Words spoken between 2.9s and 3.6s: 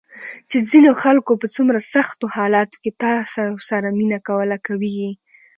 تاسو